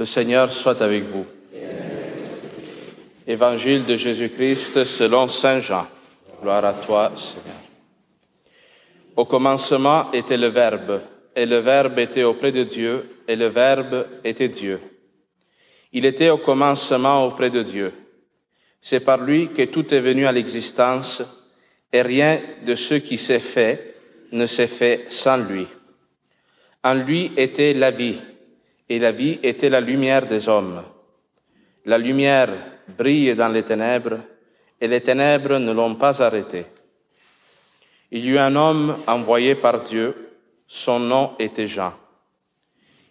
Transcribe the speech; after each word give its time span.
Le 0.00 0.06
Seigneur 0.06 0.50
soit 0.50 0.80
avec 0.80 1.04
vous. 1.04 1.26
Évangile 3.26 3.84
de 3.84 3.98
Jésus-Christ 3.98 4.84
selon 4.84 5.28
Saint 5.28 5.60
Jean. 5.60 5.86
Gloire 6.40 6.64
à 6.64 6.72
toi, 6.72 7.12
Seigneur. 7.18 7.60
Au 9.14 9.26
commencement 9.26 10.10
était 10.12 10.38
le 10.38 10.46
Verbe, 10.46 11.02
et 11.36 11.44
le 11.44 11.58
Verbe 11.58 11.98
était 11.98 12.22
auprès 12.22 12.50
de 12.50 12.62
Dieu, 12.62 13.10
et 13.28 13.36
le 13.36 13.48
Verbe 13.48 14.06
était 14.24 14.48
Dieu. 14.48 14.80
Il 15.92 16.06
était 16.06 16.30
au 16.30 16.38
commencement 16.38 17.26
auprès 17.26 17.50
de 17.50 17.62
Dieu. 17.62 17.92
C'est 18.80 19.00
par 19.00 19.18
lui 19.18 19.48
que 19.52 19.64
tout 19.64 19.92
est 19.92 20.00
venu 20.00 20.26
à 20.26 20.32
l'existence, 20.32 21.22
et 21.92 22.00
rien 22.00 22.40
de 22.64 22.74
ce 22.74 22.94
qui 22.94 23.18
s'est 23.18 23.38
fait 23.38 23.96
ne 24.32 24.46
s'est 24.46 24.66
fait 24.66 25.04
sans 25.10 25.36
lui. 25.36 25.66
En 26.82 26.94
lui 26.94 27.32
était 27.36 27.74
la 27.74 27.90
vie, 27.90 28.16
et 28.90 28.98
la 28.98 29.12
vie 29.12 29.38
était 29.44 29.70
la 29.70 29.80
lumière 29.80 30.26
des 30.26 30.48
hommes. 30.48 30.82
La 31.84 31.96
lumière 31.96 32.50
brille 32.88 33.36
dans 33.36 33.48
les 33.48 33.62
ténèbres, 33.62 34.18
et 34.80 34.88
les 34.88 35.00
ténèbres 35.00 35.58
ne 35.58 35.70
l'ont 35.70 35.94
pas 35.94 36.20
arrêté. 36.20 36.66
Il 38.10 38.24
y 38.24 38.30
eut 38.30 38.38
un 38.38 38.56
homme 38.56 38.96
envoyé 39.06 39.54
par 39.54 39.80
Dieu, 39.80 40.32
son 40.66 40.98
nom 40.98 41.36
était 41.38 41.68
Jean. 41.68 41.92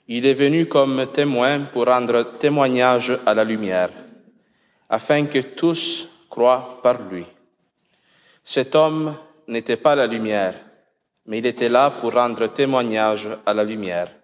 Il 0.10 0.26
est 0.26 0.34
venu 0.34 0.66
comme 0.66 1.08
témoin 1.14 1.62
pour 1.62 1.86
rendre 1.86 2.38
témoignage 2.38 3.18
à 3.26 3.34
la 3.34 3.46
lumière, 3.46 3.92
afin 4.90 5.28
que 5.28 5.40
tous 5.40 6.10
croient 6.30 6.82
par 6.84 7.04
lui. 7.10 7.24
Cet 8.44 8.76
homme 8.76 9.16
n'était 9.48 9.78
pas 9.78 9.96
la 9.96 10.08
lumière, 10.08 10.56
mais 11.26 11.38
il 11.38 11.46
était 11.46 11.70
là 11.70 11.90
pour 11.90 12.14
rendre 12.14 12.48
témoignage 12.48 13.30
à 13.46 13.54
la 13.54 13.64
lumière. 13.64 14.19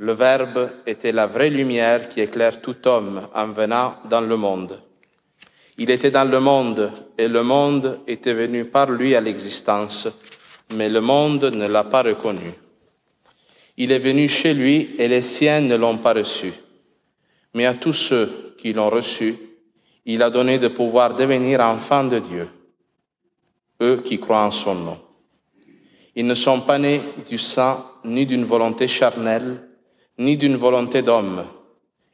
Le 0.00 0.12
Verbe 0.12 0.70
était 0.86 1.10
la 1.10 1.26
vraie 1.26 1.50
lumière 1.50 2.08
qui 2.08 2.20
éclaire 2.20 2.60
tout 2.60 2.86
homme 2.86 3.26
en 3.34 3.46
venant 3.48 3.96
dans 4.08 4.20
le 4.20 4.36
monde. 4.36 4.80
Il 5.76 5.90
était 5.90 6.12
dans 6.12 6.28
le 6.28 6.38
monde 6.38 6.92
et 7.18 7.26
le 7.26 7.42
monde 7.42 7.98
était 8.06 8.32
venu 8.32 8.64
par 8.64 8.90
lui 8.90 9.16
à 9.16 9.20
l'existence, 9.20 10.08
mais 10.74 10.88
le 10.88 11.00
monde 11.00 11.46
ne 11.46 11.66
l'a 11.66 11.82
pas 11.82 12.02
reconnu. 12.02 12.52
Il 13.76 13.90
est 13.90 13.98
venu 13.98 14.28
chez 14.28 14.54
lui 14.54 14.94
et 14.98 15.08
les 15.08 15.22
siens 15.22 15.60
ne 15.62 15.74
l'ont 15.74 15.98
pas 15.98 16.12
reçu. 16.12 16.52
Mais 17.54 17.66
à 17.66 17.74
tous 17.74 17.92
ceux 17.92 18.54
qui 18.56 18.72
l'ont 18.72 18.90
reçu, 18.90 19.36
il 20.06 20.22
a 20.22 20.30
donné 20.30 20.60
de 20.60 20.68
pouvoir 20.68 21.16
devenir 21.16 21.60
enfants 21.60 22.04
de 22.04 22.20
Dieu, 22.20 22.48
eux 23.82 24.00
qui 24.04 24.20
croient 24.20 24.44
en 24.44 24.52
son 24.52 24.74
nom. 24.76 25.00
Ils 26.14 26.26
ne 26.26 26.34
sont 26.34 26.60
pas 26.60 26.78
nés 26.78 27.02
du 27.28 27.38
sang, 27.38 27.84
ni 28.04 28.26
d'une 28.26 28.44
volonté 28.44 28.86
charnelle, 28.86 29.67
ni 30.18 30.36
d'une 30.36 30.56
volonté 30.56 31.02
d'homme. 31.02 31.44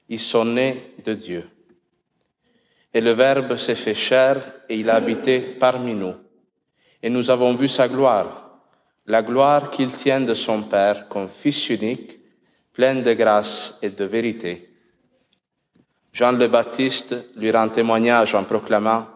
Ils 0.09 0.21
sont 0.21 0.45
nés 0.45 0.95
de 1.05 1.15
Dieu. 1.15 1.49
Et 2.93 3.01
le 3.01 3.13
Verbe 3.13 3.57
s'est 3.57 3.75
fait 3.75 3.95
chair 3.95 4.37
et 4.69 4.77
il 4.77 4.89
a 4.91 4.97
habité 4.97 5.41
parmi 5.41 5.95
nous. 5.95 6.15
Et 7.03 7.11
nous 7.11 7.31
avons 7.31 7.55
vu 7.55 7.67
sa 7.67 7.89
gloire, 7.89 8.61
la 9.07 9.23
gloire 9.23 9.71
qu'il 9.71 9.93
tient 9.93 10.21
de 10.21 10.35
son 10.35 10.63
Père 10.63 11.09
comme 11.09 11.29
Fils 11.29 11.69
unique, 11.71 12.19
plein 12.73 12.97
de 12.97 13.13
grâce 13.13 13.79
et 13.83 13.91
de 13.91 14.05
vérité. 14.05 14.71
Jean 16.13 16.33
le 16.33 16.47
Baptiste 16.47 17.15
lui 17.37 17.51
rend 17.51 17.69
témoignage 17.69 18.35
en 18.35 18.45
proclamant, 18.45 19.07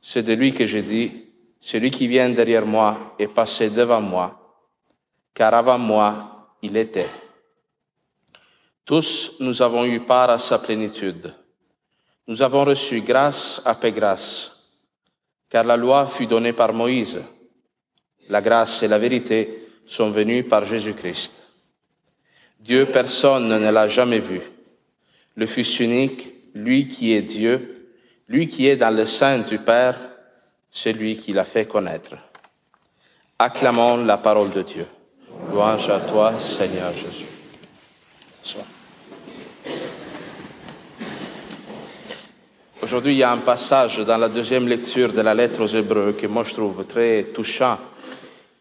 C'est 0.00 0.22
de 0.22 0.32
lui 0.32 0.54
que 0.54 0.66
j'ai 0.66 0.82
dit, 0.82 1.26
celui 1.60 1.90
qui 1.90 2.06
vient 2.06 2.30
derrière 2.30 2.64
moi 2.64 3.14
est 3.18 3.28
passé 3.28 3.68
devant 3.68 4.00
moi, 4.00 4.56
car 5.34 5.52
avant 5.54 5.78
moi, 5.78 6.54
il 6.62 6.76
était. 6.76 7.27
Tous, 8.88 9.32
nous 9.40 9.60
avons 9.60 9.84
eu 9.84 10.00
part 10.00 10.30
à 10.30 10.38
sa 10.38 10.58
plénitude. 10.58 11.34
Nous 12.26 12.40
avons 12.40 12.64
reçu 12.64 13.02
grâce 13.02 13.60
après 13.66 13.92
grâce, 13.92 14.50
car 15.50 15.62
la 15.64 15.76
loi 15.76 16.06
fut 16.06 16.26
donnée 16.26 16.54
par 16.54 16.72
Moïse. 16.72 17.20
La 18.30 18.40
grâce 18.40 18.82
et 18.82 18.88
la 18.88 18.98
vérité 18.98 19.68
sont 19.84 20.08
venues 20.08 20.44
par 20.44 20.64
Jésus-Christ. 20.64 21.44
Dieu, 22.60 22.86
personne 22.86 23.48
ne 23.48 23.70
l'a 23.70 23.88
jamais 23.88 24.20
vu. 24.20 24.40
Le 25.34 25.44
Fils 25.44 25.80
unique, 25.80 26.54
lui 26.54 26.88
qui 26.88 27.12
est 27.12 27.20
Dieu, 27.20 27.92
lui 28.26 28.48
qui 28.48 28.68
est 28.68 28.76
dans 28.76 28.96
le 28.96 29.04
sein 29.04 29.40
du 29.40 29.58
Père, 29.58 29.98
celui 30.70 31.18
qui 31.18 31.34
l'a 31.34 31.44
fait 31.44 31.66
connaître. 31.66 32.16
Acclamons 33.38 34.02
la 34.06 34.16
parole 34.16 34.48
de 34.48 34.62
Dieu. 34.62 34.86
Louange 35.52 35.90
à 35.90 36.00
toi, 36.00 36.40
Seigneur 36.40 36.94
Jésus. 36.96 37.26
Aujourd'hui, 42.88 43.12
il 43.12 43.18
y 43.18 43.22
a 43.22 43.32
un 43.32 43.36
passage 43.44 43.98
dans 43.98 44.16
la 44.16 44.30
deuxième 44.30 44.66
lecture 44.66 45.12
de 45.12 45.20
la 45.20 45.34
lettre 45.34 45.62
aux 45.62 45.66
Hébreux 45.66 46.14
que 46.18 46.26
moi 46.26 46.42
je 46.42 46.54
trouve 46.54 46.86
très 46.86 47.24
touchant. 47.24 47.78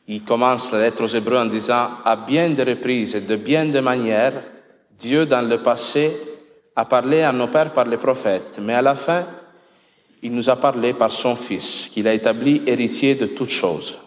Il 0.05 0.21
commence 0.23 0.73
la 0.73 0.81
lettre 0.81 1.05
aux 1.05 1.15
Hébreux 1.15 1.38
en 1.38 1.45
disant, 1.45 1.91
à 2.03 2.17
bien 2.17 2.49
de 2.49 2.61
reprises 2.61 3.15
et 3.15 3.21
de 3.21 3.38
bien 3.38 3.67
de 3.67 3.79
manières, 3.79 4.43
Dieu 4.99 5.25
dans 5.25 5.47
le 5.47 5.59
passé 5.63 6.11
a 6.75 6.83
parlé 6.83 7.21
à 7.21 7.31
nos 7.31 7.47
pères 7.47 7.71
par 7.71 7.85
les 7.85 7.95
prophètes, 7.95 8.59
mais 8.61 8.73
à 8.73 8.81
la 8.81 8.95
fin, 8.95 9.25
il 10.21 10.33
nous 10.33 10.49
a 10.49 10.57
parlé 10.57 10.94
par 10.94 11.13
son 11.13 11.38
Fils, 11.38 11.88
qu'il 11.94 12.05
a 12.05 12.13
établi 12.13 12.63
héritier 12.67 13.15
de 13.15 13.27
toutes 13.27 13.51
choses. 13.51 13.97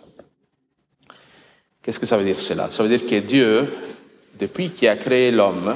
Qu'est-ce 1.82 1.98
que 1.98 2.04
ça 2.04 2.18
veut 2.18 2.24
dire 2.24 2.38
cela? 2.38 2.70
Ça 2.70 2.82
veut 2.82 2.90
dire 2.90 3.06
que 3.06 3.20
Dieu, 3.20 3.72
depuis 4.38 4.68
qu'il 4.68 4.88
a 4.88 4.96
créé 4.96 5.30
l'homme, 5.30 5.74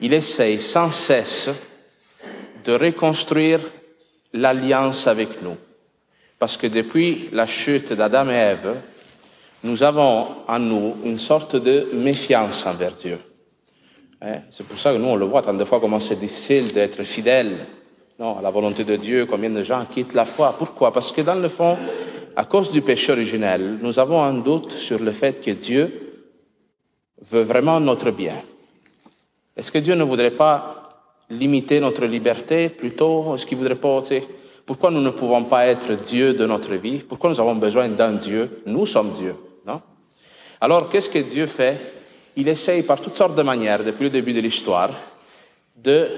il 0.00 0.12
essaye 0.12 0.58
sans 0.58 0.90
cesse 0.90 1.50
de 2.68 2.74
reconstruire 2.74 3.60
l'alliance 4.34 5.06
avec 5.06 5.42
nous. 5.42 5.56
Parce 6.38 6.58
que 6.58 6.66
depuis 6.66 7.30
la 7.32 7.46
chute 7.46 7.94
d'Adam 7.94 8.28
et 8.28 8.34
Ève, 8.34 8.76
nous 9.64 9.82
avons 9.82 10.26
en 10.46 10.58
nous 10.58 10.96
une 11.02 11.18
sorte 11.18 11.56
de 11.56 11.88
méfiance 11.94 12.66
envers 12.66 12.92
Dieu. 12.92 13.18
Hein? 14.20 14.40
C'est 14.50 14.66
pour 14.66 14.78
ça 14.78 14.92
que 14.92 14.98
nous, 14.98 15.08
on 15.08 15.16
le 15.16 15.24
voit 15.24 15.40
tant 15.40 15.54
de 15.54 15.64
fois 15.64 15.80
comment 15.80 15.98
c'est 15.98 16.20
difficile 16.20 16.70
d'être 16.74 17.02
fidèle 17.04 17.56
non, 18.18 18.36
à 18.36 18.42
la 18.42 18.50
volonté 18.50 18.84
de 18.84 18.96
Dieu, 18.96 19.24
combien 19.24 19.48
de 19.48 19.62
gens 19.62 19.86
quittent 19.90 20.12
la 20.12 20.26
foi. 20.26 20.54
Pourquoi? 20.58 20.92
Parce 20.92 21.10
que 21.10 21.22
dans 21.22 21.36
le 21.36 21.48
fond, 21.48 21.74
à 22.36 22.44
cause 22.44 22.70
du 22.70 22.82
péché 22.82 23.12
originel, 23.12 23.78
nous 23.80 23.98
avons 23.98 24.22
un 24.22 24.34
doute 24.34 24.72
sur 24.72 24.98
le 24.98 25.12
fait 25.12 25.40
que 25.40 25.52
Dieu 25.52 26.20
veut 27.22 27.44
vraiment 27.44 27.80
notre 27.80 28.10
bien. 28.10 28.42
Est-ce 29.56 29.72
que 29.72 29.78
Dieu 29.78 29.94
ne 29.94 30.04
voudrait 30.04 30.32
pas 30.32 30.87
limiter 31.30 31.80
notre 31.80 32.04
liberté 32.06 32.68
plutôt 32.68 33.34
Est-ce 33.34 33.46
qu'il 33.46 33.58
voudrait 33.58 33.74
pas, 33.74 34.00
tu 34.00 34.08
sais, 34.08 34.24
pourquoi 34.64 34.90
nous 34.90 35.00
ne 35.00 35.10
pouvons 35.10 35.44
pas 35.44 35.66
être 35.66 35.94
Dieu 35.94 36.34
de 36.34 36.44
notre 36.44 36.74
vie? 36.74 36.98
Pourquoi 36.98 37.30
nous 37.30 37.40
avons 37.40 37.54
besoin 37.54 37.88
d'un 37.88 38.12
Dieu? 38.12 38.62
Nous 38.66 38.84
sommes 38.84 39.12
Dieu, 39.12 39.34
non? 39.66 39.80
Alors, 40.60 40.88
qu'est-ce 40.88 41.08
que 41.08 41.20
Dieu 41.20 41.46
fait? 41.46 41.78
Il 42.36 42.48
essaye 42.48 42.82
par 42.82 43.00
toutes 43.00 43.16
sortes 43.16 43.34
de 43.34 43.42
manières, 43.42 43.82
depuis 43.82 44.04
le 44.04 44.10
début 44.10 44.34
de 44.34 44.40
l'histoire, 44.40 44.90
de 45.76 46.08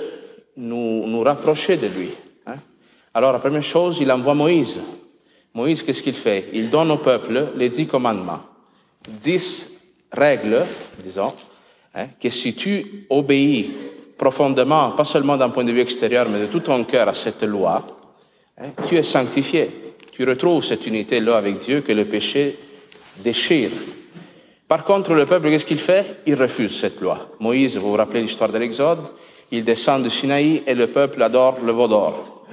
nous, 0.57 1.07
nous 1.07 1.21
rapprocher 1.23 1.77
de 1.77 1.87
lui. 1.87 2.11
Hein? 2.47 2.57
Alors, 3.15 3.33
la 3.33 3.39
première 3.39 3.63
chose, 3.63 3.99
il 4.01 4.11
envoie 4.11 4.35
Moïse. 4.35 4.79
Moïse, 5.55 5.83
qu'est-ce 5.83 6.03
qu'il 6.03 6.15
fait? 6.15 6.49
Il 6.53 6.71
donne 6.71 6.91
au 6.91 6.99
peuple 6.99 7.53
les 7.57 7.69
dix 7.69 7.87
commandements. 7.87 8.41
Dix 9.09 9.81
règles, 10.11 10.65
disons, 11.03 11.33
hein, 11.95 12.09
que 12.21 12.31
si 12.31 12.55
tu 12.55 13.07
obéis 13.09 13.71
profondément, 14.21 14.91
pas 14.91 15.07
seulement 15.07 15.39
d'un 15.39 15.49
point 15.49 15.65
de 15.65 15.73
vue 15.73 15.81
extérieur, 15.81 16.29
mais 16.29 16.41
de 16.41 16.47
tout 16.47 16.61
ton 16.61 16.85
cœur 16.85 17.09
à 17.09 17.15
cette 17.15 17.43
loi, 17.43 17.83
hein, 18.59 18.69
tu 18.87 18.99
es 18.99 19.03
sanctifié. 19.03 19.95
Tu 20.13 20.29
retrouves 20.29 20.63
cette 20.63 20.87
unité-là 20.87 21.39
avec 21.39 21.59
Dieu 21.59 21.81
que 21.81 21.93
le 21.93 22.05
péché 22.05 22.59
déchire. 23.25 23.71
Par 24.69 24.85
contre, 24.85 25.15
le 25.15 25.25
peuple, 25.25 25.49
qu'est-ce 25.49 25.65
qu'il 25.65 25.79
fait? 25.79 26.19
Il 26.27 26.35
refuse 26.35 26.79
cette 26.79 27.01
loi. 27.01 27.31
Moïse, 27.41 27.79
vous 27.79 27.93
vous 27.93 27.97
rappelez 27.97 28.21
l'histoire 28.21 28.53
de 28.53 28.59
l'Exode? 28.59 29.09
Il 29.53 29.65
descend 29.65 30.05
de 30.05 30.11
Sinaï 30.11 30.65
et 30.67 30.75
le 30.75 30.89
peuple 30.89 31.23
adore 31.23 31.57
le 31.65 31.73
veau 31.73 31.89
d'or. 31.89 32.45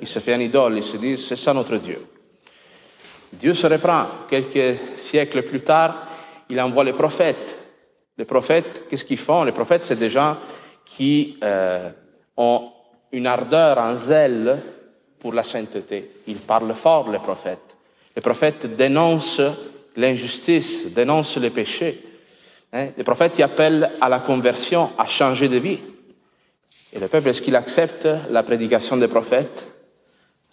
Il 0.00 0.06
se 0.06 0.20
fait 0.20 0.34
un 0.34 0.40
idole, 0.40 0.76
il 0.76 0.84
se 0.84 0.96
dit, 0.96 1.18
c'est 1.18 1.34
ça 1.34 1.52
notre 1.52 1.76
Dieu. 1.76 1.98
Dieu 3.32 3.52
se 3.52 3.66
reprend. 3.66 4.04
Quelques 4.30 4.78
siècles 4.94 5.42
plus 5.42 5.62
tard, 5.62 6.06
il 6.48 6.60
envoie 6.60 6.84
les 6.84 6.92
prophètes. 6.92 7.58
Les 8.16 8.24
prophètes, 8.24 8.84
qu'est-ce 8.88 9.04
qu'ils 9.04 9.18
font? 9.18 9.42
Les 9.42 9.50
prophètes, 9.50 9.82
c'est 9.82 9.98
des 9.98 10.08
gens 10.08 10.36
qui 10.86 11.36
euh, 11.42 11.90
ont 12.38 12.70
une 13.12 13.26
ardeur, 13.26 13.78
un 13.78 13.96
zèle 13.96 14.62
pour 15.18 15.34
la 15.34 15.42
sainteté. 15.42 16.10
Ils 16.26 16.36
parlent 16.36 16.74
fort, 16.74 17.10
les 17.10 17.18
prophètes. 17.18 17.76
Les 18.14 18.22
prophètes 18.22 18.76
dénoncent 18.76 19.42
l'injustice, 19.96 20.92
dénoncent 20.94 21.36
les 21.36 21.50
péchés. 21.50 22.02
Hein? 22.72 22.88
Les 22.96 23.04
prophètes 23.04 23.38
appellent 23.40 23.92
à 24.00 24.08
la 24.08 24.20
conversion, 24.20 24.90
à 24.96 25.06
changer 25.06 25.48
de 25.48 25.58
vie. 25.58 25.80
Et 26.92 26.98
le 26.98 27.08
peuple, 27.08 27.28
est-ce 27.28 27.42
qu'il 27.42 27.56
accepte 27.56 28.08
la 28.30 28.42
prédication 28.42 28.96
des 28.96 29.08
prophètes? 29.08 29.68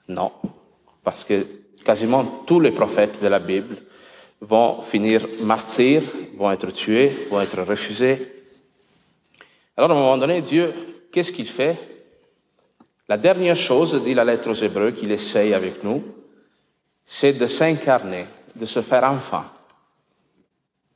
Non, 0.09 0.31
parce 1.03 1.23
que 1.23 1.45
quasiment 1.85 2.25
tous 2.45 2.59
les 2.59 2.71
prophètes 2.71 3.21
de 3.21 3.27
la 3.27 3.39
Bible 3.39 3.77
vont 4.41 4.81
finir 4.81 5.25
martyrs, 5.41 6.03
vont 6.37 6.51
être 6.51 6.71
tués, 6.71 7.27
vont 7.29 7.39
être 7.39 7.61
refusés. 7.61 8.32
Alors 9.75 9.91
à 9.91 9.93
un 9.93 9.97
moment 9.97 10.17
donné, 10.17 10.41
Dieu, 10.41 10.73
qu'est-ce 11.11 11.31
qu'il 11.31 11.47
fait? 11.47 11.77
La 13.09 13.17
dernière 13.17 13.55
chose, 13.55 14.01
dit 14.03 14.13
la 14.13 14.23
lettre 14.23 14.49
aux 14.49 14.53
Hébreux, 14.53 14.91
qu'il 14.91 15.11
essaye 15.11 15.53
avec 15.53 15.83
nous, 15.83 16.03
c'est 17.05 17.33
de 17.33 17.47
s'incarner, 17.47 18.25
de 18.55 18.65
se 18.65 18.81
faire 18.81 19.03
enfant. 19.03 19.43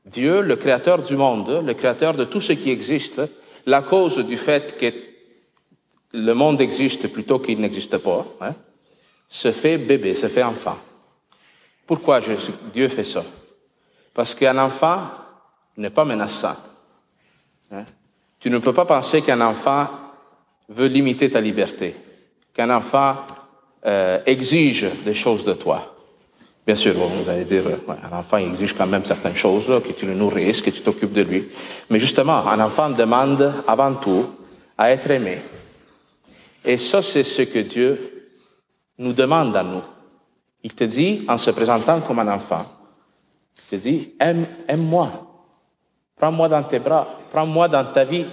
Dieu, 0.06 0.41
le 0.41 0.56
créateur 0.56 1.01
du 1.01 1.18
monde, 1.18 1.63
le 1.65 1.74
créateur 1.74 2.13
de 2.13 2.24
tout 2.24 2.39
ce 2.39 2.53
qui 2.53 2.69
existe, 2.69 3.21
la 3.65 3.81
cause 3.81 4.19
du 4.19 4.38
fait 4.38 4.77
que 4.77 4.94
le 6.13 6.33
monde 6.33 6.62
existe 6.62 7.12
plutôt 7.12 7.39
qu'il 7.39 7.59
n'existe 7.59 7.97
pas, 7.97 8.25
hein, 8.39 8.56
se 9.27 9.51
fait 9.51 9.77
bébé, 9.77 10.15
se 10.15 10.27
fait 10.27 10.44
enfant. 10.44 10.77
Pourquoi 11.85 12.21
Dieu 12.74 12.88
fait 12.88 13.03
ça? 13.03 13.25
Parce 14.13 14.33
qu'un 14.33 14.57
enfant 14.57 15.01
n'est 15.75 15.89
pas 15.89 16.06
menaçant. 16.06 16.56
Hein. 17.71 17.85
Tu 18.47 18.53
ne 18.53 18.59
peux 18.59 18.71
pas 18.71 18.85
penser 18.85 19.21
qu'un 19.21 19.41
enfant 19.41 19.89
veut 20.69 20.88
limiter 20.88 21.29
ta 21.29 21.41
liberté, 21.41 21.94
qu'un 22.53 22.69
enfant 22.69 23.17
euh, 23.85 24.21
exige 24.25 24.85
des 25.03 25.13
choses 25.13 25.44
de 25.44 25.51
toi. 25.51 25.97
Bien 26.65 26.75
sûr, 26.75 26.94
vous 26.94 27.29
allez 27.29 27.44
dire, 27.44 27.65
un 27.89 28.17
enfant 28.17 28.38
exige 28.38 28.71
quand 28.71 28.88
même 28.88 29.03
certaines 29.03 29.35
choses, 29.35 29.65
que 29.65 29.91
tu 29.91 30.05
le 30.05 30.13
nourrisses, 30.13 30.61
que 30.61 30.69
tu 30.69 30.79
t'occupes 30.79 31.11
de 31.11 31.23
lui. 31.23 31.44
Mais 31.89 31.99
justement, 31.99 32.47
un 32.47 32.61
enfant 32.61 32.89
demande 32.89 33.53
avant 33.67 33.94
tout 33.95 34.27
à 34.77 34.91
être 34.91 35.11
aimé. 35.11 35.39
Et 36.63 36.77
ça, 36.77 37.01
c'est 37.01 37.23
ce 37.23 37.41
que 37.41 37.59
Dieu 37.59 38.29
nous 38.97 39.11
demande 39.11 39.57
à 39.57 39.63
nous. 39.63 39.83
Il 40.63 40.73
te 40.73 40.85
dit, 40.85 41.25
en 41.27 41.38
se 41.38 41.51
présentant 41.51 42.00
comme 42.00 42.19
un 42.19 42.33
enfant, 42.33 42.65
il 43.57 43.77
te 43.77 43.83
dit, 43.83 44.13
aime, 44.21 44.45
aime-moi. 44.69 45.11
Prends-moi 46.15 46.47
dans 46.47 46.63
tes 46.63 46.79
bras. 46.79 47.16
Prends-moi 47.38 47.68
dans 47.68 47.86
ta 47.86 48.04
vie. 48.04 48.25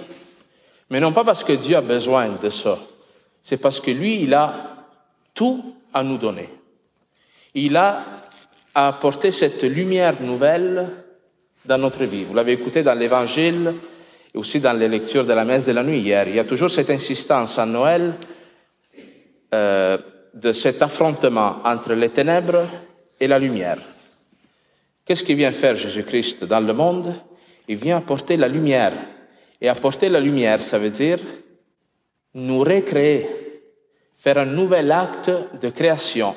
Mais 0.89 0.99
non 0.99 1.11
pas 1.11 1.23
parce 1.23 1.43
que 1.43 1.53
Dieu 1.53 1.77
a 1.77 1.81
besoin 1.81 2.27
de 2.41 2.49
ça. 2.49 2.79
C'est 3.43 3.57
parce 3.57 3.79
que 3.79 3.91
lui, 3.91 4.23
il 4.23 4.33
a 4.33 4.51
tout 5.31 5.75
à 5.93 6.01
nous 6.01 6.17
donner. 6.17 6.49
Il 7.53 7.77
a 7.77 8.01
apporté 8.73 9.31
cette 9.31 9.61
lumière 9.61 10.19
nouvelle 10.23 10.89
dans 11.65 11.77
notre 11.77 12.03
vie. 12.05 12.23
Vous 12.23 12.33
l'avez 12.33 12.53
écouté 12.53 12.81
dans 12.81 12.95
l'Évangile 12.95 13.75
et 14.33 14.37
aussi 14.39 14.59
dans 14.59 14.73
les 14.73 14.87
lectures 14.87 15.23
de 15.23 15.33
la 15.33 15.45
messe 15.45 15.67
de 15.67 15.73
la 15.73 15.83
nuit 15.83 15.99
hier. 15.99 16.27
Il 16.27 16.33
y 16.33 16.39
a 16.39 16.43
toujours 16.43 16.71
cette 16.71 16.89
insistance 16.89 17.59
à 17.59 17.67
Noël 17.67 18.15
euh, 19.53 19.99
de 20.33 20.51
cet 20.51 20.81
affrontement 20.81 21.57
entre 21.63 21.93
les 21.93 22.09
ténèbres 22.09 22.65
et 23.19 23.27
la 23.27 23.37
lumière. 23.37 23.77
Qu'est-ce 25.05 25.23
qu'il 25.23 25.37
vient 25.37 25.51
faire 25.51 25.75
Jésus-Christ 25.75 26.45
dans 26.45 26.65
le 26.65 26.73
monde? 26.73 27.13
Il 27.67 27.77
vient 27.77 27.97
apporter 27.97 28.37
la 28.37 28.47
lumière. 28.47 28.93
Et 29.61 29.69
apporter 29.69 30.09
la 30.09 30.19
lumière, 30.19 30.61
ça 30.61 30.77
veut 30.77 30.89
dire 30.89 31.19
nous 32.35 32.59
recréer, 32.59 33.27
faire 34.13 34.37
un 34.37 34.45
nouvel 34.45 34.91
acte 34.91 35.31
de 35.61 35.69
création. 35.69 36.35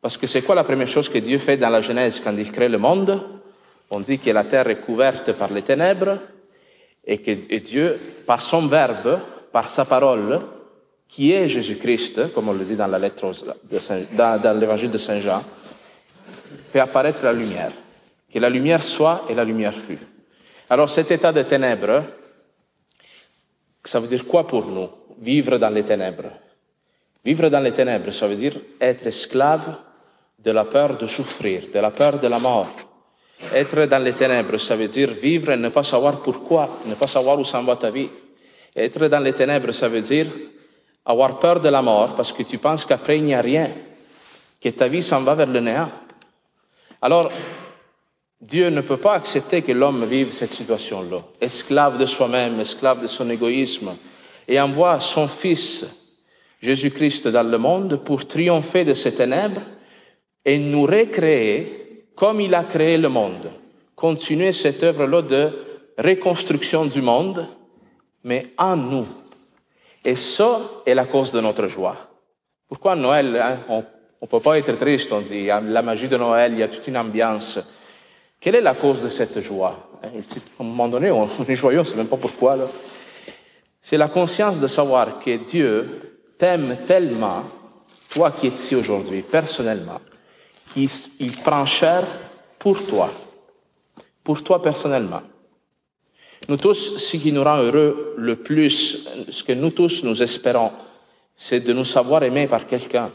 Parce 0.00 0.18
que 0.18 0.26
c'est 0.26 0.42
quoi 0.42 0.54
la 0.54 0.64
première 0.64 0.88
chose 0.88 1.08
que 1.08 1.18
Dieu 1.18 1.38
fait 1.38 1.56
dans 1.56 1.70
la 1.70 1.80
Genèse 1.80 2.20
quand 2.20 2.36
il 2.36 2.52
crée 2.52 2.68
le 2.68 2.78
monde? 2.78 3.22
On 3.90 4.00
dit 4.00 4.18
que 4.18 4.30
la 4.30 4.44
terre 4.44 4.68
est 4.68 4.80
couverte 4.80 5.32
par 5.32 5.50
les 5.50 5.62
ténèbres 5.62 6.18
et 7.04 7.18
que 7.18 7.32
Dieu, 7.56 7.98
par 8.26 8.40
son 8.40 8.66
verbe, 8.66 9.20
par 9.50 9.66
sa 9.66 9.84
parole, 9.84 10.40
qui 11.08 11.32
est 11.32 11.48
Jésus-Christ, 11.48 12.32
comme 12.32 12.50
on 12.50 12.52
le 12.52 12.64
dit 12.64 12.76
dans 12.76 12.86
la 12.86 12.98
lettre 12.98 13.32
dans, 14.12 14.40
dans 14.40 14.60
l'évangile 14.60 14.90
de 14.90 14.98
Saint 14.98 15.20
Jean, 15.20 15.42
fait 16.62 16.78
apparaître 16.78 17.24
la 17.24 17.32
lumière. 17.32 17.72
Que 18.32 18.38
la 18.38 18.48
lumière 18.48 18.82
soit 18.82 19.24
et 19.28 19.34
la 19.34 19.44
lumière 19.44 19.74
fut. 19.74 19.98
Alors 20.70 20.88
cet 20.88 21.10
état 21.10 21.32
de 21.32 21.42
ténèbres, 21.42 22.04
ça 23.82 23.98
veut 23.98 24.06
dire 24.06 24.24
quoi 24.24 24.46
pour 24.46 24.66
nous? 24.66 24.88
Vivre 25.20 25.58
dans 25.58 25.68
les 25.68 25.82
ténèbres. 25.82 26.30
Vivre 27.24 27.48
dans 27.48 27.58
les 27.58 27.72
ténèbres, 27.72 28.12
ça 28.12 28.28
veut 28.28 28.36
dire 28.36 28.54
être 28.80 29.08
esclave 29.08 29.74
de 30.38 30.50
la 30.52 30.64
peur 30.64 30.96
de 30.96 31.08
souffrir, 31.08 31.64
de 31.74 31.78
la 31.80 31.90
peur 31.90 32.20
de 32.20 32.28
la 32.28 32.38
mort. 32.38 32.70
Être 33.52 33.86
dans 33.86 34.02
les 34.02 34.12
ténèbres, 34.12 34.58
ça 34.58 34.76
veut 34.76 34.86
dire 34.86 35.10
vivre 35.10 35.50
et 35.50 35.56
ne 35.56 35.70
pas 35.70 35.82
savoir 35.82 36.22
pourquoi, 36.22 36.78
ne 36.86 36.94
pas 36.94 37.08
savoir 37.08 37.38
où 37.40 37.44
s'en 37.44 37.64
va 37.64 37.74
ta 37.74 37.90
vie. 37.90 38.08
Être 38.76 39.08
dans 39.08 39.18
les 39.18 39.32
ténèbres, 39.32 39.72
ça 39.72 39.88
veut 39.88 40.02
dire 40.02 40.28
avoir 41.04 41.40
peur 41.40 41.58
de 41.60 41.68
la 41.68 41.82
mort 41.82 42.14
parce 42.14 42.32
que 42.32 42.44
tu 42.44 42.58
penses 42.58 42.84
qu'après 42.84 43.18
il 43.18 43.24
n'y 43.24 43.34
a 43.34 43.40
rien, 43.40 43.70
que 44.60 44.68
ta 44.68 44.86
vie 44.86 45.02
s'en 45.02 45.22
va 45.22 45.34
vers 45.34 45.48
le 45.48 45.60
néant. 45.60 45.90
Alors, 47.02 47.28
Dieu 48.40 48.70
ne 48.70 48.80
peut 48.80 48.96
pas 48.96 49.14
accepter 49.14 49.60
que 49.60 49.72
l'homme 49.72 50.04
vive 50.04 50.32
cette 50.32 50.52
situation-là, 50.52 51.22
esclave 51.40 51.98
de 51.98 52.06
soi-même, 52.06 52.58
esclave 52.58 53.02
de 53.02 53.06
son 53.06 53.28
égoïsme, 53.28 53.94
et 54.48 54.58
envoie 54.58 54.98
son 55.00 55.28
Fils, 55.28 55.84
Jésus-Christ, 56.62 57.28
dans 57.28 57.48
le 57.48 57.58
monde 57.58 57.96
pour 57.96 58.26
triompher 58.26 58.84
de 58.84 58.94
ces 58.94 59.14
ténèbres 59.14 59.60
et 60.44 60.58
nous 60.58 60.82
recréer 60.82 62.06
comme 62.14 62.40
il 62.40 62.54
a 62.54 62.64
créé 62.64 62.96
le 62.96 63.08
monde. 63.08 63.50
Continuer 63.94 64.52
cette 64.52 64.82
œuvre-là 64.82 65.22
de 65.22 65.50
reconstruction 65.98 66.86
du 66.86 67.02
monde, 67.02 67.46
mais 68.24 68.46
en 68.56 68.76
nous, 68.76 69.06
et 70.04 70.16
ça 70.16 70.62
est 70.86 70.94
la 70.94 71.04
cause 71.04 71.32
de 71.32 71.40
notre 71.40 71.68
joie. 71.68 71.96
Pourquoi 72.68 72.96
Noël, 72.96 73.38
hein, 73.42 73.58
on 73.68 73.84
ne 74.22 74.26
peut 74.26 74.40
pas 74.40 74.58
être 74.58 74.72
triste, 74.78 75.12
on 75.12 75.20
dit, 75.20 75.46
la 75.46 75.82
magie 75.82 76.08
de 76.08 76.16
Noël, 76.16 76.52
il 76.52 76.58
y 76.58 76.62
a 76.62 76.68
toute 76.68 76.86
une 76.86 76.96
ambiance. 76.96 77.58
Quelle 78.40 78.56
est 78.56 78.62
la 78.62 78.74
cause 78.74 79.02
de 79.02 79.10
cette 79.10 79.38
joie 79.42 79.90
hein, 80.02 80.08
À 80.08 80.62
un 80.62 80.66
moment 80.66 80.88
donné, 80.88 81.10
on 81.10 81.28
est 81.46 81.56
joyeux, 81.56 81.80
on 81.80 81.82
ne 81.82 81.86
sait 81.86 81.96
même 81.96 82.08
pas 82.08 82.16
pourquoi. 82.16 82.56
C'est 83.82 83.98
la 83.98 84.08
conscience 84.08 84.58
de 84.58 84.66
savoir 84.66 85.18
que 85.20 85.36
Dieu 85.44 86.24
t'aime 86.38 86.78
tellement, 86.86 87.44
toi 88.08 88.30
qui 88.30 88.46
es 88.46 88.50
ici 88.50 88.74
aujourd'hui, 88.74 89.20
personnellement, 89.20 90.00
qu'il 90.72 91.32
prend 91.44 91.66
cher 91.66 92.02
pour 92.58 92.82
toi, 92.86 93.10
pour 94.24 94.42
toi 94.42 94.62
personnellement. 94.62 95.22
Nous 96.48 96.56
tous, 96.56 96.96
ce 96.96 97.16
qui 97.18 97.32
nous 97.32 97.44
rend 97.44 97.58
heureux 97.58 98.14
le 98.16 98.36
plus, 98.36 99.06
ce 99.30 99.44
que 99.44 99.52
nous 99.52 99.70
tous 99.70 100.02
nous 100.02 100.22
espérons, 100.22 100.72
c'est 101.36 101.60
de 101.60 101.74
nous 101.74 101.84
savoir 101.84 102.22
aimés 102.22 102.46
par 102.46 102.66
quelqu'un. 102.66 103.12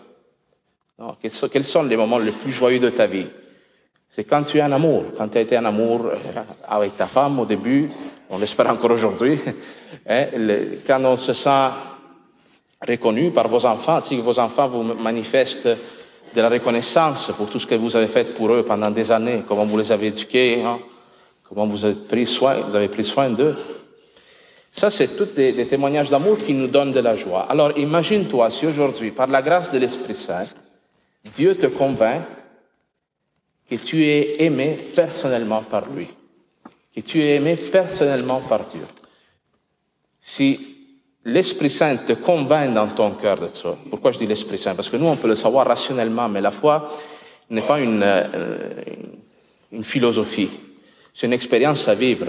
Quels 1.19 1.63
sont 1.63 1.83
les 1.83 1.97
moments 1.97 2.19
les 2.19 2.31
plus 2.31 2.51
joyeux 2.51 2.79
de 2.79 2.89
ta 2.89 3.07
vie 3.07 3.25
C'est 4.09 4.23
quand 4.23 4.43
tu 4.43 4.57
es 4.57 4.63
en 4.63 4.71
amour, 4.71 5.05
quand 5.17 5.27
tu 5.27 5.37
as 5.37 5.41
été 5.41 5.57
en 5.57 5.65
amour 5.65 6.05
euh, 6.05 6.15
avec 6.67 6.95
ta 6.95 7.07
femme 7.07 7.39
au 7.39 7.45
début, 7.45 7.89
on 8.29 8.37
l'espère 8.37 8.69
encore 8.69 8.91
aujourd'hui, 8.91 9.39
hein, 10.09 10.25
quand 10.87 11.03
on 11.03 11.17
se 11.17 11.33
sent 11.33 11.69
reconnu 12.87 13.31
par 13.31 13.47
vos 13.47 13.65
enfants, 13.65 14.01
si 14.01 14.17
vos 14.17 14.39
enfants 14.39 14.67
vous 14.67 14.83
manifestent 14.83 15.69
de 16.35 16.41
la 16.41 16.49
reconnaissance 16.49 17.31
pour 17.37 17.49
tout 17.49 17.59
ce 17.59 17.67
que 17.67 17.75
vous 17.75 17.95
avez 17.95 18.07
fait 18.07 18.33
pour 18.33 18.51
eux 18.53 18.63
pendant 18.63 18.91
des 18.91 19.11
années, 19.11 19.43
comment 19.47 19.65
vous 19.65 19.77
les 19.77 19.91
avez 19.91 20.07
éduqués, 20.07 20.61
hein, 20.61 20.79
comment 21.47 21.65
vous 21.65 21.85
avez 21.85 21.95
pris 21.95 22.27
soin, 22.27 22.61
vous 22.61 22.75
avez 22.75 22.89
pris 22.89 23.05
soin 23.05 23.29
d'eux. 23.29 23.55
Ça, 24.71 24.89
c'est 24.89 25.15
tous 25.15 25.33
des, 25.33 25.65
témoignages 25.67 26.09
d'amour 26.09 26.37
qui 26.37 26.53
nous 26.53 26.67
donnent 26.67 26.91
de 26.91 26.99
la 26.99 27.15
joie. 27.15 27.43
Alors, 27.43 27.77
imagine-toi 27.77 28.49
si 28.49 28.65
aujourd'hui, 28.65 29.11
par 29.11 29.27
la 29.27 29.41
grâce 29.41 29.71
de 29.71 29.77
l'Esprit 29.77 30.15
Saint, 30.15 30.45
Dieu 31.33 31.55
te 31.55 31.67
convainc 31.67 32.23
que 33.69 33.75
tu 33.75 34.03
es 34.05 34.43
aimé 34.43 34.77
personnellement 34.95 35.63
par 35.63 35.89
lui, 35.89 36.07
que 36.95 37.01
tu 37.01 37.21
es 37.21 37.35
aimé 37.35 37.55
personnellement 37.55 38.41
par 38.41 38.65
Dieu. 38.65 38.85
Si 40.21 40.75
l'Esprit 41.25 41.69
Saint 41.69 41.97
te 41.97 42.13
convainc 42.13 42.73
dans 42.73 42.87
ton 42.87 43.11
cœur 43.11 43.39
de 43.39 43.47
ça, 43.47 43.75
pourquoi 43.89 44.11
je 44.11 44.19
dis 44.19 44.27
l'Esprit 44.27 44.57
Saint? 44.57 44.75
Parce 44.75 44.89
que 44.89 44.97
nous, 44.97 45.07
on 45.07 45.15
peut 45.15 45.27
le 45.27 45.35
savoir 45.35 45.67
rationnellement, 45.67 46.29
mais 46.29 46.41
la 46.41 46.51
foi 46.51 46.91
n'est 47.49 47.65
pas 47.65 47.79
une, 47.79 48.03
euh, 48.03 48.83
une 49.71 49.83
philosophie. 49.83 50.49
C'est 51.13 51.27
une 51.27 51.33
expérience 51.33 51.87
à 51.87 51.95
vivre. 51.95 52.27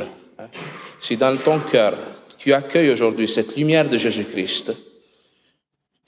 Si 1.01 1.17
dans 1.17 1.37
ton 1.37 1.61
cœur, 1.61 1.97
tu 2.39 2.53
accueilles 2.53 2.91
aujourd'hui 2.91 3.29
cette 3.29 3.57
lumière 3.57 3.89
de 3.89 3.99
Jésus-Christ, 3.99 4.73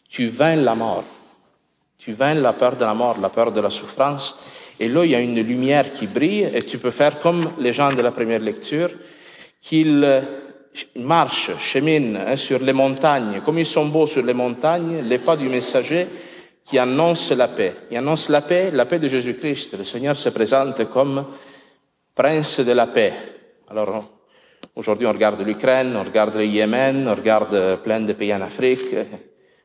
tu 0.08 0.28
vains 0.28 0.56
la 0.56 0.75
mort. 0.75 1.04
Tu 1.99 2.12
vains 2.12 2.35
la 2.35 2.52
peur 2.52 2.76
de 2.76 2.85
la 2.85 2.94
mort, 2.94 3.18
la 3.20 3.28
peur 3.28 3.52
de 3.52 3.61
la 3.61 3.70
souffrance. 3.70 4.38
Et 4.80 4.88
là, 4.88 5.04
il 5.04 5.11
y 5.11 5.14
a 5.14 5.20
une 5.20 5.40
lumière 5.40 5.92
qui 5.92 6.06
brille 6.06 6.49
et 6.54 6.62
tu 6.62 6.78
peux 6.78 6.90
faire 6.90 7.20
comme 7.20 7.52
les 7.58 7.73
gens 7.73 7.92
de 7.92 8.00
la 8.00 8.12
première 8.12 8.40
lecture, 8.40 8.90
qu'ils 9.61 10.23
marchent, 10.97 11.56
cheminent 11.58 12.16
hein, 12.16 12.37
sur 12.37 12.61
les 12.61 12.73
montagnes, 12.73 13.40
comme 13.44 13.58
ils 13.58 13.66
sont 13.66 13.87
beaux 13.87 14.06
sur 14.06 14.25
les 14.25 14.35
montagnes, 14.35 15.02
les 15.02 15.18
pas 15.18 15.37
du 15.37 15.49
messager 15.49 16.06
qui 16.64 16.78
annonce 16.78 17.32
la 17.32 17.49
paix. 17.49 17.75
Il 17.90 17.97
annonce 17.97 18.28
la 18.28 18.42
paix, 18.42 18.70
la 18.73 18.85
paix 18.87 18.99
de 18.99 19.08
Jésus-Christ. 19.08 19.78
Le 19.78 19.85
Seigneur 19.85 20.16
se 20.16 20.28
présente 20.28 20.88
comme 20.90 21.25
prince 22.14 22.61
de 22.61 22.73
la 22.73 22.87
paix. 22.87 23.12
Alors, 23.68 24.04
aujourd'hui, 24.76 25.06
on 25.06 25.12
regarde 25.12 25.40
l'Ukraine, 25.40 25.97
on 25.97 26.04
regarde 26.04 26.37
le 26.37 26.44
Yémen, 26.44 27.08
on 27.08 27.14
regarde 27.14 27.80
plein 27.82 28.00
de 28.00 28.12
pays 28.12 28.35
en 28.35 28.42
Afrique. 28.42 28.94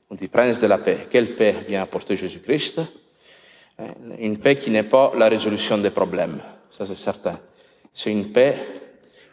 On 0.10 0.16
dit 0.16 0.28
prince 0.28 0.60
de 0.60 0.68
la 0.68 0.78
paix. 0.78 1.08
Quelle 1.10 1.36
paix 1.36 1.56
vient 1.68 1.84
apporter 1.84 2.16
Jésus-Christ? 2.16 2.82
Une 4.20 4.38
paix 4.38 4.56
qui 4.56 4.70
n'est 4.70 4.84
pas 4.84 5.12
la 5.18 5.30
résolution 5.30 5.78
des 5.78 5.90
problèmes. 5.90 6.40
Ça, 6.70 6.86
c'est 6.86 6.96
certain. 6.96 7.40
C'est 7.94 8.12
une 8.12 8.32
paix 8.32 8.56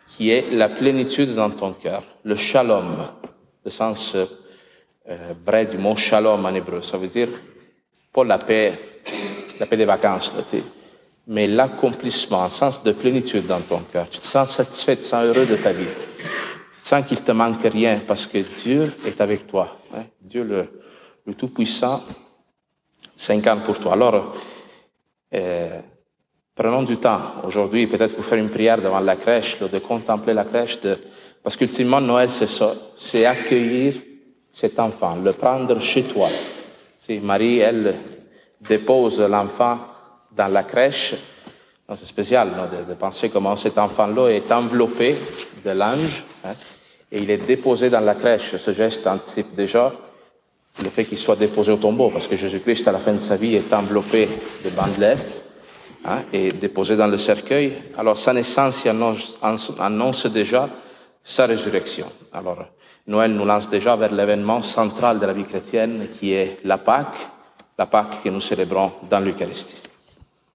qui 0.06 0.30
est 0.30 0.50
la 0.52 0.68
plénitude 0.68 1.34
dans 1.34 1.50
ton 1.50 1.72
cœur, 1.72 2.02
le 2.24 2.36
shalom, 2.36 3.06
le 3.64 3.70
sens 3.70 4.16
euh, 4.16 4.26
vrai 5.44 5.66
du 5.66 5.78
mot 5.78 5.94
shalom 5.94 6.44
en 6.44 6.54
hébreu. 6.54 6.82
Ça 6.82 6.98
veut 6.98 7.08
dire 7.08 7.28
pas 8.12 8.24
la 8.24 8.38
paix, 8.38 8.72
la 9.58 9.66
paix 9.66 9.76
des 9.76 9.84
vacances, 9.84 10.32
mais 11.28 11.46
l'accomplissement, 11.46 12.42
un 12.42 12.50
sens 12.50 12.82
de 12.82 12.92
plénitude 12.92 13.46
dans 13.46 13.60
ton 13.60 13.78
cœur. 13.80 14.08
Tu 14.08 14.18
te 14.18 14.24
sens 14.24 14.50
satisfait, 14.50 14.96
tu 14.96 15.02
te 15.02 15.06
sens 15.06 15.24
heureux 15.24 15.46
de 15.46 15.56
ta 15.56 15.72
vie. 15.72 15.86
Tu 16.24 16.26
sens 16.72 17.06
qu'il 17.06 17.22
te 17.22 17.32
manque 17.32 17.62
rien 17.62 18.00
parce 18.06 18.26
que 18.26 18.38
Dieu 18.38 18.92
est 19.06 19.20
avec 19.20 19.46
toi. 19.46 19.76
Hein. 19.94 20.04
Dieu 20.20 20.42
le 20.42 21.34
Tout-Puissant 21.34 22.02
s'incarne 23.20 23.60
pour 23.60 23.78
toi. 23.78 23.92
Alors, 23.92 24.34
euh, 25.34 25.80
prenons 26.54 26.82
du 26.82 26.96
temps 26.96 27.20
aujourd'hui, 27.44 27.86
peut-être 27.86 28.16
pour 28.16 28.24
faire 28.24 28.38
une 28.38 28.48
prière 28.48 28.80
devant 28.80 29.00
la 29.00 29.16
crèche, 29.16 29.58
de 29.58 29.78
contempler 29.78 30.32
la 30.32 30.44
crèche, 30.44 30.80
de, 30.80 30.96
parce 31.42 31.56
qu'ultimement, 31.56 32.00
Noël, 32.00 32.30
c'est 32.30 32.46
ça, 32.46 32.72
c'est 32.96 33.26
accueillir 33.26 33.94
cet 34.50 34.78
enfant, 34.80 35.16
le 35.16 35.32
prendre 35.32 35.78
chez 35.80 36.04
toi. 36.04 36.28
Tu 37.04 37.20
Marie, 37.20 37.58
elle 37.58 37.94
dépose 38.60 39.20
l'enfant 39.20 39.78
dans 40.32 40.48
la 40.48 40.62
crèche. 40.62 41.14
C'est 41.94 42.06
spécial 42.06 42.50
de, 42.88 42.94
penser 42.94 43.30
comment 43.30 43.56
cet 43.56 43.76
enfant-là 43.76 44.28
est 44.28 44.50
enveloppé 44.52 45.16
de 45.64 45.70
l'ange 45.70 46.24
hein, 46.44 46.52
et 47.10 47.18
il 47.18 47.30
est 47.30 47.44
déposé 47.44 47.90
dans 47.90 48.00
la 48.00 48.14
crèche. 48.14 48.56
Ce 48.56 48.72
geste 48.72 49.06
anticipe 49.06 49.56
déjà 49.56 49.92
le 50.82 50.90
fait 50.90 51.04
qu'il 51.04 51.18
soit 51.18 51.36
déposé 51.36 51.72
au 51.72 51.76
tombeau, 51.76 52.10
parce 52.10 52.28
que 52.28 52.36
Jésus-Christ, 52.36 52.88
à 52.88 52.92
la 52.92 52.98
fin 52.98 53.12
de 53.12 53.18
sa 53.18 53.36
vie, 53.36 53.54
est 53.54 53.72
enveloppé 53.72 54.28
de 54.64 54.70
bandelettes 54.70 55.42
hein, 56.04 56.22
et 56.32 56.52
déposé 56.52 56.96
dans 56.96 57.06
le 57.06 57.18
cercueil. 57.18 57.74
Alors 57.96 58.18
sa 58.18 58.32
naissance 58.32 58.86
annonce, 58.86 59.38
annonce 59.78 60.26
déjà 60.26 60.68
sa 61.22 61.46
résurrection. 61.46 62.06
Alors 62.32 62.64
Noël 63.06 63.32
nous 63.32 63.44
lance 63.44 63.68
déjà 63.68 63.96
vers 63.96 64.12
l'événement 64.12 64.62
central 64.62 65.18
de 65.18 65.26
la 65.26 65.32
vie 65.32 65.44
chrétienne 65.44 66.06
qui 66.14 66.32
est 66.32 66.58
la 66.64 66.78
Pâque, 66.78 67.28
la 67.78 67.86
Pâque 67.86 68.22
que 68.22 68.28
nous 68.28 68.40
célébrons 68.40 68.92
dans 69.08 69.20
l'Eucharistie. 69.20 69.89